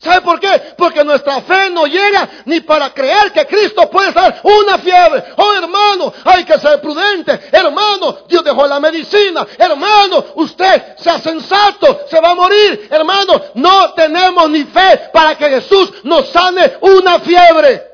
[0.00, 0.74] ¿Sabe por qué?
[0.76, 5.24] Porque nuestra fe no llega ni para creer que Cristo puede dar una fiebre.
[5.36, 7.48] Oh hermano, hay que ser prudente.
[7.50, 9.44] Hermano, Dios dejó la medicina.
[9.58, 12.86] Hermano, usted sea sensato, se va a morir.
[12.88, 17.84] Hermano, no tenemos ni fe para que Jesús nos sane una fiebre.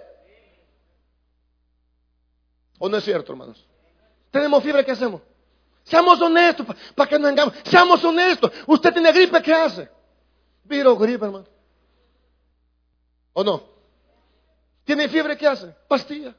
[2.79, 3.64] ¿O no es cierto, hermanos?
[4.31, 5.23] Tenemos fiebre, ¿qué hacemos?
[5.85, 7.55] Seamos honestos, para que no engamos.
[7.64, 8.51] Seamos honestos.
[8.67, 9.88] Usted tiene gripe, ¿qué hace?
[10.64, 11.54] Viro gripe, hermano.
[13.35, 13.62] ¿O no?
[14.85, 15.37] ¿Tiene fiebre?
[15.37, 15.75] ¿Qué hace?
[15.87, 16.35] Pastilla.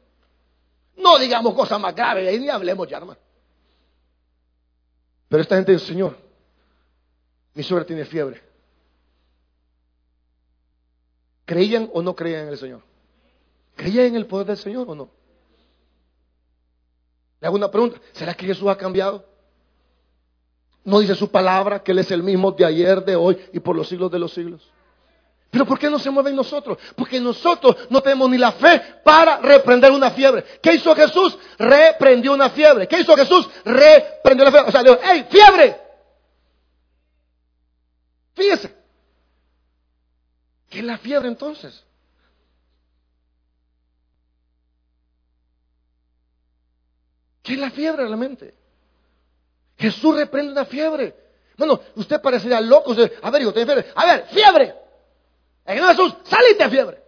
[0.97, 3.19] No digamos cosas más graves, ahí ni hablemos ya, hermano.
[5.27, 6.17] Pero esta gente dice, Señor,
[7.53, 8.41] mi suegra tiene fiebre.
[11.45, 12.81] ¿Creían o no creían en el Señor?
[13.75, 15.09] ¿Creían en el poder del Señor o no?
[17.41, 19.25] Le hago una pregunta, ¿será que Jesús ha cambiado?
[20.83, 23.75] ¿No dice su palabra que Él es el mismo de ayer, de hoy y por
[23.75, 24.71] los siglos de los siglos?
[25.55, 26.77] Pero ¿por qué no se mueve en nosotros?
[26.97, 30.43] Porque nosotros no tenemos ni la fe para reprender una fiebre.
[30.61, 31.37] ¿Qué hizo Jesús?
[31.57, 32.89] Reprendió una fiebre.
[32.89, 33.47] ¿Qué hizo Jesús?
[33.63, 34.67] Reprendió la fiebre.
[34.67, 35.81] O sea, le dijo, ¡hey, fiebre!
[38.33, 38.75] Fíjese.
[40.69, 41.85] ¿Qué es la fiebre entonces?
[47.41, 48.53] ¿Qué es la fiebre realmente?
[49.77, 51.15] Jesús reprende una fiebre.
[51.55, 52.93] Bueno, usted parecería loco.
[53.21, 53.85] A ver, hijo, fiebre.
[53.95, 54.84] A ver, fiebre.
[55.65, 57.03] En Jesús, salite fiebre.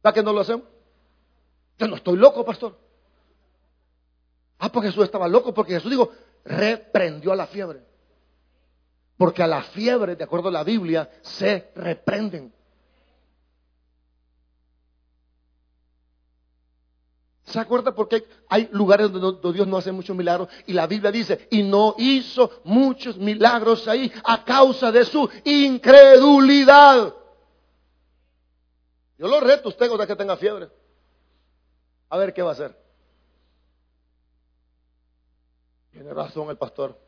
[0.00, 0.66] ¿Para qué no lo hacemos?
[1.78, 2.78] Yo no estoy loco, pastor.
[4.58, 6.10] Ah, porque Jesús estaba loco, porque Jesús dijo,
[6.44, 7.82] reprendió a la fiebre.
[9.16, 12.53] Porque a la fiebre, de acuerdo a la Biblia, se reprenden.
[17.44, 20.48] ¿Se acuerda porque hay lugares donde Dios no hace muchos milagros?
[20.66, 27.14] Y la Biblia dice, y no hizo muchos milagros ahí a causa de su incredulidad.
[29.18, 30.70] Yo lo reto a usted cuando que tenga fiebre.
[32.08, 32.76] A ver qué va a hacer.
[35.90, 36.98] Tiene razón el pastor.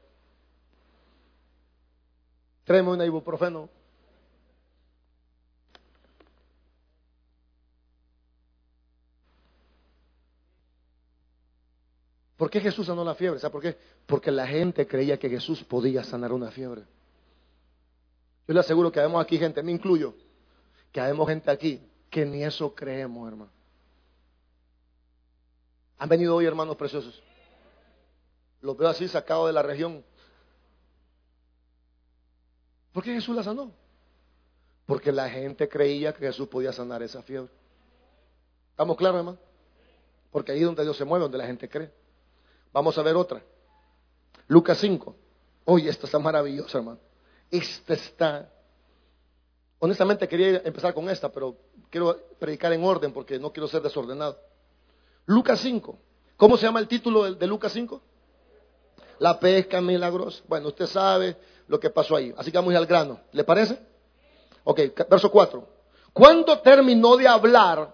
[2.64, 3.70] Tráeme un ibuprofeno.
[12.36, 13.40] ¿Por qué Jesús sanó la fiebre?
[13.40, 13.76] ¿Sabe por qué?
[14.06, 16.82] Porque la gente creía que Jesús podía sanar una fiebre.
[18.46, 20.14] Yo le aseguro que vemos aquí gente, me incluyo,
[20.92, 23.50] que vemos gente aquí que ni eso creemos, hermano.
[25.98, 27.22] Han venido hoy, hermanos preciosos.
[28.60, 30.04] Los veo así sacados de la región.
[32.92, 33.72] ¿Por qué Jesús la sanó?
[34.84, 37.50] Porque la gente creía que Jesús podía sanar esa fiebre.
[38.70, 39.38] ¿Estamos claros, hermano?
[40.30, 41.90] Porque ahí es donde Dios se mueve, donde la gente cree.
[42.76, 43.42] Vamos a ver otra.
[44.48, 45.16] Lucas 5.
[45.64, 46.98] Oye, esta está maravillosa, hermano.
[47.50, 48.52] Esta está.
[49.78, 51.56] Honestamente quería empezar con esta, pero
[51.88, 54.38] quiero predicar en orden porque no quiero ser desordenado.
[55.24, 55.98] Lucas 5.
[56.36, 57.98] ¿Cómo se llama el título de, Lucas 5?
[59.20, 60.44] La pesca milagrosa.
[60.46, 61.34] Bueno, usted sabe
[61.68, 62.34] lo que pasó ahí.
[62.36, 63.20] Así que vamos al grano.
[63.32, 63.80] ¿Le parece?
[64.64, 65.66] Ok, verso 4.
[66.12, 67.90] Cuando terminó de hablar,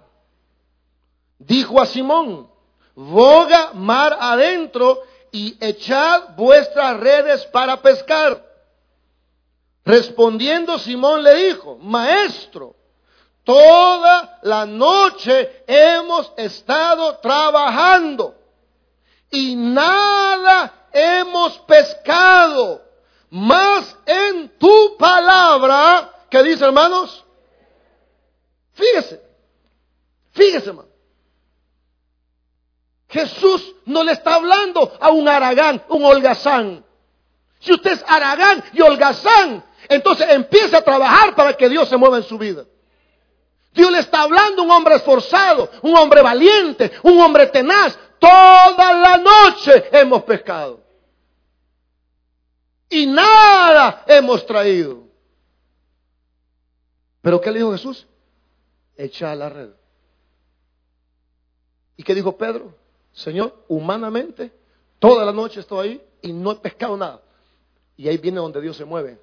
[1.39, 2.52] dijo a Simón,
[2.95, 8.45] boga mar adentro y echad vuestras redes para pescar.
[9.85, 12.77] Respondiendo Simón le dijo, maestro,
[13.45, 18.37] toda la noche hemos estado trabajando
[19.31, 22.83] y nada hemos pescado,
[23.31, 27.25] más en tu palabra, ¿qué dice hermanos?
[28.75, 29.23] Fíjese,
[30.33, 30.92] fíjese hermano.
[33.13, 36.83] Jesús no le está hablando a un aragán, un holgazán.
[37.61, 42.17] Si usted es aragán y holgazán, entonces empiece a trabajar para que Dios se mueva
[42.17, 42.65] en su vida.
[43.75, 47.99] Dios le está hablando a un hombre esforzado, un hombre valiente, un hombre tenaz.
[48.19, 50.83] Toda la noche hemos pescado.
[52.89, 55.03] Y nada hemos traído.
[57.21, 58.07] Pero ¿qué le dijo Jesús?
[58.97, 59.71] Echa la red.
[61.97, 62.82] ¿Y qué dijo Pedro?
[63.13, 64.53] Señor, humanamente,
[64.99, 67.21] toda la noche estoy ahí y no he pescado nada.
[67.97, 69.19] Y ahí viene donde Dios se mueve.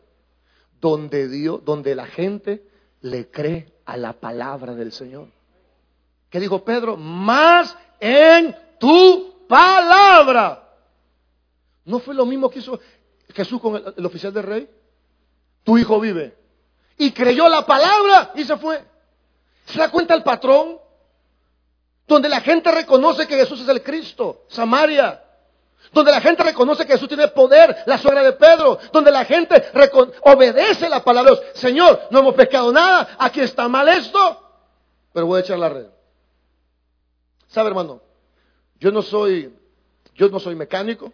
[0.80, 2.64] Donde Dios, donde la gente
[3.02, 5.28] le cree a la palabra del Señor.
[6.30, 6.96] ¿Qué dijo Pedro?
[6.96, 10.70] Más en tu palabra.
[11.86, 12.80] ¿No fue lo mismo que hizo
[13.34, 14.70] Jesús con el, el oficial del rey?
[15.64, 16.38] Tu hijo vive.
[16.98, 18.84] Y creyó la palabra y se fue.
[19.66, 20.78] ¿Se da cuenta el patrón?
[22.10, 25.24] Donde la gente reconoce que Jesús es el Cristo, Samaria,
[25.94, 29.64] donde la gente reconoce que Jesús tiene poder, la suegra de Pedro, donde la gente
[30.24, 31.52] obedece la palabra de Dios.
[31.54, 34.44] Señor, no hemos pecado nada, aquí está mal esto,
[35.14, 35.86] pero voy a echar la red.
[37.48, 38.02] ¿Sabe, hermano?
[38.80, 39.56] Yo no soy,
[40.16, 41.14] yo no soy mecánico,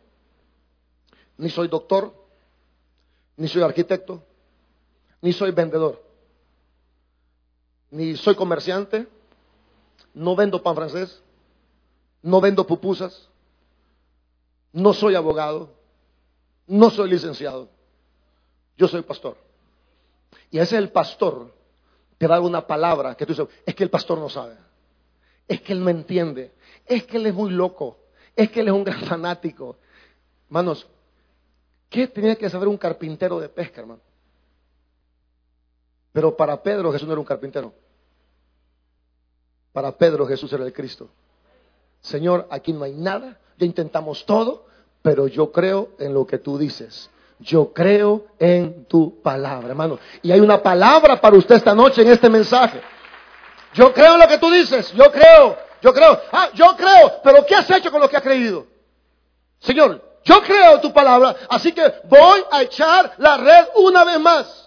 [1.37, 2.13] ni soy doctor,
[3.35, 4.23] ni soy arquitecto,
[5.19, 6.01] ni soy vendedor,
[7.91, 9.07] ni soy comerciante,
[10.15, 11.21] no vendo pan francés,
[12.23, 13.29] no vendo pupusas,
[14.73, 15.69] no soy abogado,
[16.65, 17.69] no soy licenciado,
[18.75, 19.37] yo soy pastor.
[20.49, 21.53] Y ese es el pastor
[22.17, 24.55] te da una palabra que tú dices, es que el pastor no sabe,
[25.47, 26.53] es que él me entiende,
[26.85, 27.97] es que él es muy loco,
[28.35, 29.77] es que él es un gran fanático.
[30.47, 30.87] Hermanos,
[31.89, 34.01] ¿qué tenía que saber un carpintero de pesca, hermano?
[36.13, 37.73] Pero para Pedro Jesús no era un carpintero.
[39.75, 41.09] Para Pedro Jesús era el Cristo.
[41.99, 44.67] Señor, aquí no hay nada, ya intentamos todo,
[45.01, 47.09] pero yo creo en lo que tú dices.
[47.39, 49.99] Yo creo en tu palabra, hermano.
[50.21, 52.79] Y hay una palabra para usted esta noche en este mensaje.
[53.73, 57.45] Yo creo en lo que tú dices, yo creo, yo creo, ah, yo creo, pero
[57.45, 58.65] ¿qué has hecho con lo que has creído?
[59.59, 64.19] Señor, yo creo en tu palabra, así que voy a echar la red una vez
[64.21, 64.64] más.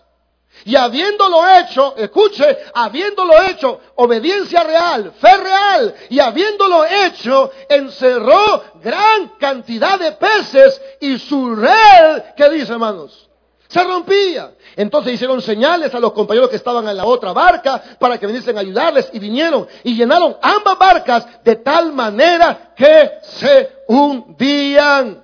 [0.65, 9.29] Y habiéndolo hecho, escuche, habiéndolo hecho, obediencia real, fe real, y habiéndolo hecho, encerró gran
[9.39, 13.29] cantidad de peces y su red, ¿qué dice hermanos?
[13.69, 14.53] Se rompía.
[14.77, 18.57] Entonces hicieron señales a los compañeros que estaban en la otra barca para que viniesen
[18.57, 25.23] a ayudarles y vinieron y llenaron ambas barcas de tal manera que se hundían.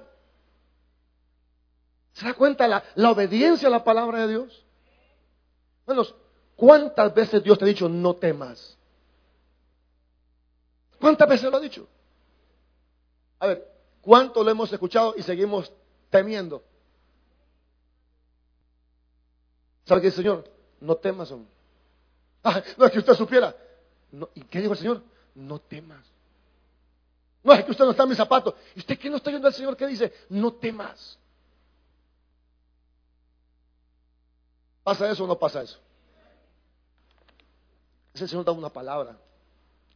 [2.12, 4.63] ¿Se da cuenta la, la obediencia a la palabra de Dios?
[5.86, 6.02] Bueno,
[6.56, 8.76] ¿cuántas veces Dios te ha dicho no temas?
[11.00, 11.86] ¿Cuántas veces lo ha dicho?
[13.38, 13.70] A ver,
[14.00, 15.70] ¿cuánto lo hemos escuchado y seguimos
[16.10, 16.62] temiendo?
[19.84, 20.50] ¿Sabe qué dice Señor?
[20.80, 21.50] No temas, hombre.
[22.42, 23.54] Ah, no es que usted supiera.
[24.34, 25.02] ¿Y qué dijo el Señor?
[25.34, 26.04] No temas.
[27.42, 28.54] No es que usted no está en mis zapatos.
[28.74, 29.76] ¿Y usted qué no está oyendo al Señor?
[29.76, 30.12] ¿Qué dice?
[30.30, 31.18] No temas.
[34.84, 35.78] ¿Pasa eso o no pasa eso?
[38.12, 39.16] Ese Señor da una palabra.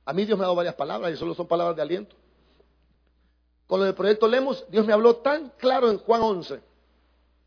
[0.05, 2.17] A mí Dios me ha dado varias palabras y solo son palabras de aliento.
[3.67, 6.61] Con lo del proyecto Lemos, Dios me habló tan claro en Juan 11.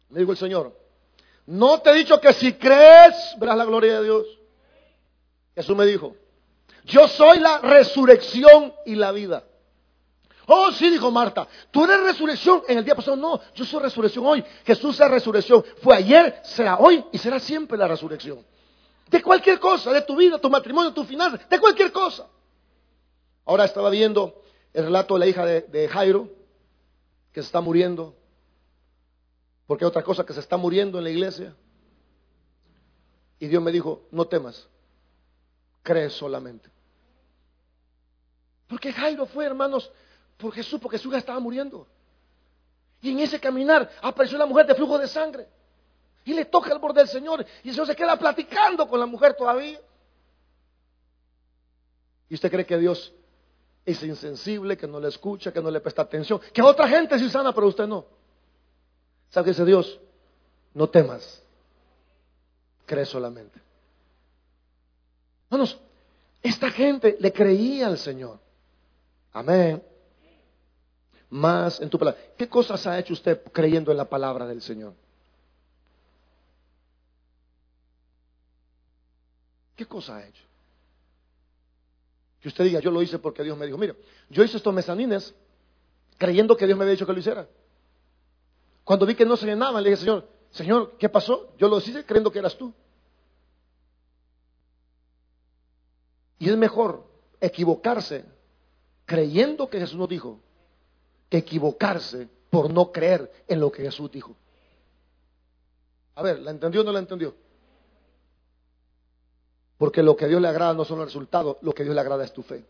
[0.09, 0.77] Me dijo el Señor,
[1.47, 4.25] no te he dicho que si crees, verás la gloria de Dios.
[5.55, 6.15] Jesús me dijo,
[6.85, 9.43] yo soy la resurrección y la vida.
[10.47, 13.15] Oh, sí, dijo Marta, tú eres resurrección en el día pasado.
[13.15, 14.43] No, yo soy resurrección hoy.
[14.65, 15.63] Jesús es resurrección.
[15.81, 18.43] Fue ayer, será hoy y será siempre la resurrección.
[19.09, 22.27] De cualquier cosa, de tu vida, tu matrimonio, tu final, de cualquier cosa.
[23.45, 24.41] Ahora estaba viendo
[24.73, 26.29] el relato de la hija de, de Jairo,
[27.31, 28.15] que se está muriendo.
[29.67, 31.55] Porque hay otra cosa que se está muriendo en la iglesia.
[33.39, 34.67] Y Dios me dijo, no temas,
[35.83, 36.69] cree solamente.
[38.67, 39.91] Porque Jairo fue, hermanos,
[40.41, 41.87] por Jesús, porque Jesús ya estaba muriendo.
[43.01, 45.47] Y en ese caminar apareció la mujer de flujo de sangre.
[46.23, 47.45] Y le toca el borde del Señor.
[47.63, 49.79] Y el Señor se queda platicando con la mujer todavía.
[52.29, 53.11] ¿Y usted cree que Dios
[53.85, 56.39] es insensible, que no le escucha, que no le presta atención?
[56.53, 58.05] Que otra gente sí sana, pero usted no.
[59.29, 59.99] ¿Sabe qué dice Dios?
[60.73, 61.43] No temas.
[62.85, 63.59] Cree solamente.
[65.49, 65.79] Hermanos,
[66.43, 68.39] esta gente le creía al Señor.
[69.33, 69.83] Amén.
[71.31, 72.21] Más en tu palabra.
[72.37, 74.93] ¿Qué cosas ha hecho usted creyendo en la palabra del Señor?
[79.75, 80.43] ¿Qué cosa ha hecho?
[82.41, 83.95] Que usted diga, yo lo hice porque Dios me dijo, mira,
[84.29, 85.33] yo hice estos mezanines
[86.17, 87.47] creyendo que Dios me había dicho que lo hiciera.
[88.83, 91.55] Cuando vi que no se llenaban, le dije, Señor, Señor, ¿qué pasó?
[91.57, 92.73] Yo lo hice creyendo que eras tú.
[96.39, 97.07] Y es mejor
[97.39, 98.25] equivocarse
[99.05, 100.41] creyendo que Jesús nos dijo
[101.37, 104.35] equivocarse por no creer en lo que Jesús dijo.
[106.15, 107.33] A ver, ¿la entendió o no la entendió?
[109.77, 111.95] Porque lo que a Dios le agrada no son los resultados, lo que a Dios
[111.95, 112.63] le agrada es tu fe.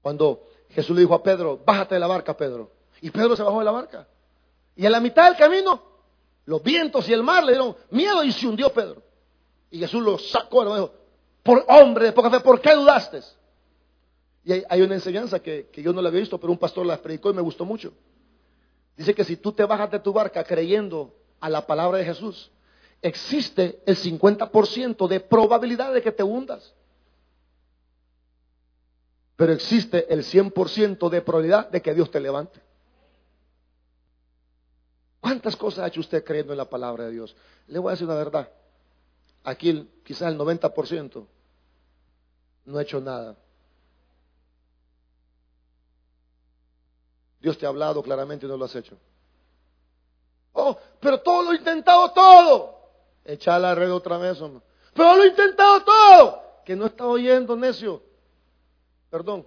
[0.00, 2.70] Cuando Jesús le dijo a Pedro, bájate de la barca, Pedro.
[3.00, 4.06] Y Pedro se bajó de la barca.
[4.74, 5.82] Y a la mitad del camino,
[6.46, 9.02] los vientos y el mar le dieron miedo y se hundió Pedro.
[9.70, 10.92] Y Jesús lo sacó y dijo,
[11.42, 13.20] por hombre de poca fe, ¿por qué dudaste?
[14.44, 17.30] Y hay, una enseñanza que, yo no la había visto, pero un pastor la predicó
[17.30, 17.92] y me gustó mucho.
[18.96, 22.50] Dice que si tú te bajas de tu barca creyendo a la palabra de Jesús,
[23.00, 26.74] existe el 50% de probabilidad de que te hundas.
[29.36, 32.60] Pero existe el 100% de probabilidad de que Dios te levante.
[35.20, 37.36] ¿Cuántas cosas ha hecho usted creyendo en la palabra de Dios?
[37.68, 38.50] Le voy a decir una verdad.
[39.44, 41.26] Aquí quizás el 90%
[42.64, 43.36] no ha hecho nada.
[47.42, 48.96] Dios te ha hablado claramente y no lo has hecho.
[50.52, 52.78] Oh, pero todo lo he intentado todo.
[53.24, 54.62] Echa la red otra vez, hombre.
[54.94, 56.42] Pero lo he intentado todo.
[56.64, 58.00] Que no está oyendo, necio.
[59.10, 59.44] Perdón.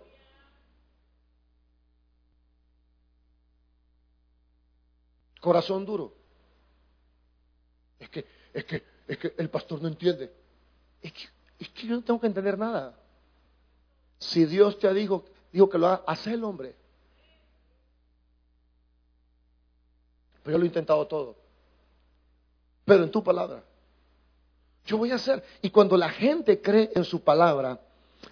[5.39, 6.13] Corazón duro.
[7.97, 10.33] Es que, es que, es que el pastor no entiende.
[11.01, 11.29] Es que,
[11.59, 12.99] es que yo no tengo que entender nada.
[14.19, 15.23] Si Dios te dijo,
[15.53, 16.75] dijo que lo haga, haz el hombre.
[20.45, 21.35] Pero yo lo he intentado todo.
[22.85, 23.63] Pero en tu palabra.
[24.85, 25.43] Yo voy a hacer.
[25.63, 27.79] Y cuando la gente cree en su palabra,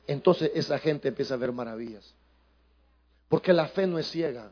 [0.06, 2.14] entonces esa gente empieza a ver maravillas.
[3.30, 4.52] Porque la fe no es ciega.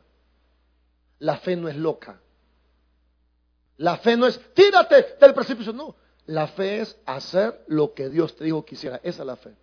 [1.20, 2.20] La fe no es loca.
[3.78, 5.72] La fe no es, tírate del precipicio.
[5.72, 5.96] No,
[6.26, 9.00] la fe es hacer lo que Dios te dijo que hiciera.
[9.04, 9.54] Esa es la fe.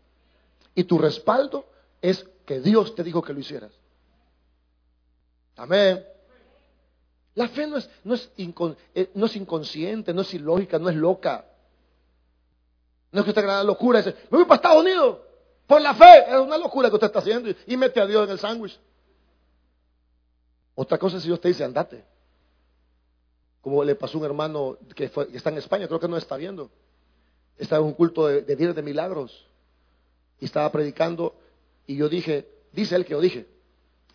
[0.77, 1.69] Y tu respaldo
[2.01, 3.73] es que Dios te dijo que lo hicieras.
[5.57, 6.05] Amén.
[7.35, 8.31] La fe no es, no es,
[8.95, 11.45] eh, no es inconsciente, no es ilógica, no es loca.
[13.13, 15.19] No es que usted haga la locura y dice, me voy para Estados Unidos
[15.67, 16.25] por la fe.
[16.29, 18.79] Es una locura que usted está haciendo y, mete a Dios en el sándwich.
[20.75, 22.05] Otra cosa es si Dios te dice, andate.
[23.61, 26.71] como le pasó a un hermano que, está en España, creo que no está viendo.
[27.57, 29.47] Estaba en un culto de, de de Milagros
[30.41, 31.35] y estaba predicando
[31.87, 33.47] y yo dije, dice él que yo dije.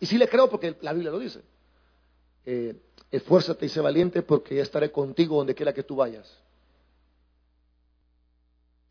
[0.00, 1.42] Y sí le creo porque la Biblia lo dice.
[2.46, 2.76] Eh,
[3.10, 6.38] esfuérzate y sé valiente porque estaré contigo donde quiera que tú vayas.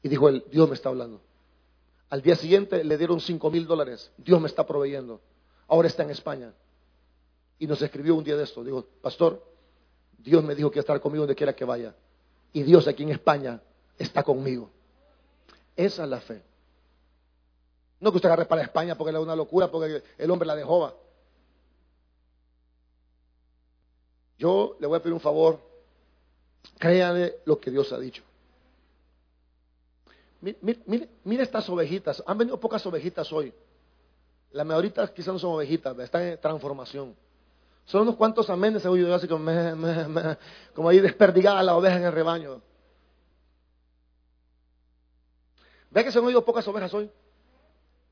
[0.01, 1.21] Y dijo él, Dios me está hablando.
[2.09, 4.11] Al día siguiente le dieron cinco mil dólares.
[4.17, 5.21] Dios me está proveyendo.
[5.67, 6.53] Ahora está en España.
[7.57, 8.63] Y nos escribió un día de esto.
[8.63, 9.43] Dijo, pastor,
[10.17, 11.95] Dios me dijo que estar conmigo donde quiera que vaya.
[12.51, 13.61] Y Dios aquí en España
[13.97, 14.69] está conmigo.
[15.75, 16.43] Esa es la fe.
[17.99, 20.81] No que usted agarre para España porque es una locura, porque el hombre la dejó.
[20.81, 20.93] va.
[24.38, 25.59] Yo le voy a pedir un favor.
[26.79, 28.23] Créale lo que Dios ha dicho.
[30.41, 32.21] Mi- mi- Mire, estas ovejitas.
[32.25, 33.53] Han venido pocas ovejitas hoy.
[34.51, 37.15] La mayoría quizás no son ovejitas, están en transformación.
[37.86, 40.38] Son unos cuantos amenes, oído yo así como, meh, meh,
[40.75, 42.61] como ahí desperdigada la oveja en el rebaño.
[45.91, 47.09] ¿Ve que se han oído pocas ovejas hoy?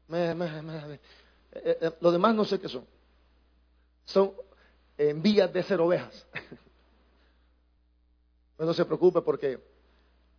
[0.10, 0.36] Eh,
[1.54, 2.86] eh, eh, Lo demás no sé qué son.
[4.06, 4.32] Son
[4.98, 6.26] en vías de ser ovejas.
[8.58, 9.60] Pero no se preocupe porque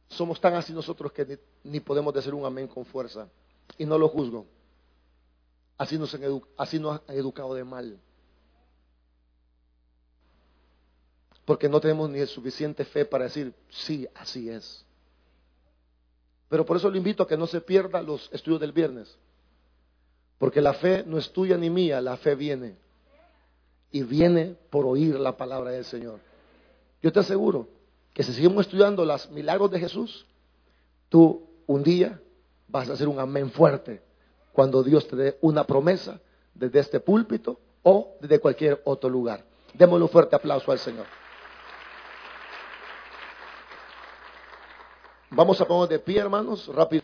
[0.08, 3.28] somos tan así nosotros que ni, podemos decir un amén con fuerza.
[3.78, 4.46] Y no lo juzgo.
[5.78, 7.98] Así nos, han edu- así nos educado de mal.
[11.44, 14.84] Porque no tenemos ni suficiente fe para decir, sí, así es.
[16.48, 19.16] Pero por eso le invito a que no se pierda los estudios del viernes.
[20.38, 22.76] Porque la fe no es tuya ni mía, la fe viene.
[23.92, 26.18] Y viene por oír la palabra del Señor.
[27.02, 27.68] Yo te aseguro
[28.12, 30.26] que si seguimos estudiando los milagros de Jesús,
[31.08, 32.20] tú un día
[32.68, 34.02] vas a hacer un amén fuerte
[34.52, 36.20] cuando Dios te dé una promesa
[36.54, 39.44] desde este púlpito o desde cualquier otro lugar.
[39.74, 41.06] Démosle un fuerte aplauso al Señor.
[45.30, 47.00] Vamos a poner de pie, hermanos, rápido.